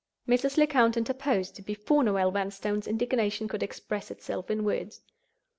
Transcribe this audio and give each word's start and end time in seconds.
Mrs. 0.27 0.57
Lecount 0.57 0.97
interposed 0.97 1.63
before 1.63 2.03
Noel 2.03 2.31
Vanstone's 2.31 2.87
indignation 2.87 3.47
could 3.47 3.61
express 3.61 4.09
itself 4.09 4.49
in 4.49 4.63
words. 4.63 5.01